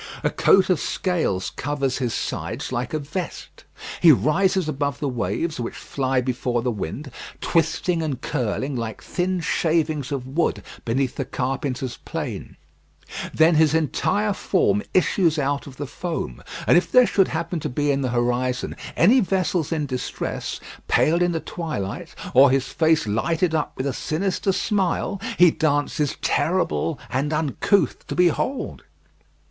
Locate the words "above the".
4.67-5.07